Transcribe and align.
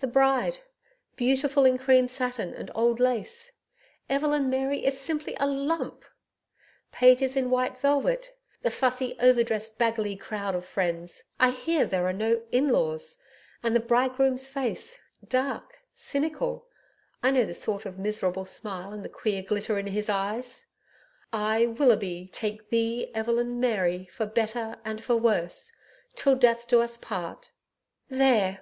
The 0.00 0.06
bride 0.06 0.58
"beautiful 1.16 1.64
in 1.64 1.78
cream 1.78 2.06
satin 2.06 2.52
and 2.52 2.70
old 2.74 3.00
lace" 3.00 3.52
Evelyn 4.06 4.50
Mary 4.50 4.84
is 4.84 5.00
simply 5.00 5.34
a 5.40 5.46
LUMP 5.46 6.04
Pages 6.92 7.38
in 7.38 7.48
white 7.48 7.78
velvet 7.78 8.36
The 8.60 8.70
fussy 8.70 9.16
overdressed 9.18 9.78
Bagallay 9.78 10.16
crowd 10.16 10.54
of 10.54 10.66
friends 10.66 11.24
I 11.40 11.52
hear 11.52 11.86
there 11.86 12.06
are 12.06 12.12
no 12.12 12.42
"in 12.50 12.68
laws," 12.68 13.16
And 13.62 13.74
the 13.74 13.80
bridegroom's 13.80 14.46
face 14.46 14.98
dark, 15.26 15.78
cynical 15.94 16.66
I 17.22 17.30
know 17.30 17.46
the 17.46 17.54
sort 17.54 17.86
of 17.86 17.98
miserable 17.98 18.44
smile 18.44 18.92
and 18.92 19.02
the 19.02 19.08
queer 19.08 19.42
glitter 19.42 19.78
in 19.78 19.86
his 19.86 20.10
eyes. 20.10 20.66
"I 21.32 21.64
WILLOUGHBY 21.64 22.28
TAKE 22.30 22.68
THEE 22.68 23.10
EVELYN 23.14 23.58
MARY... 23.58 24.04
FOR 24.12 24.26
BETTER 24.26 24.80
AND 24.84 25.02
FOR 25.02 25.16
WORSE...TILL 25.16 26.34
DEATH 26.36 26.70
US 26.74 26.98
DO 26.98 27.06
PART"... 27.06 27.52
There! 28.10 28.50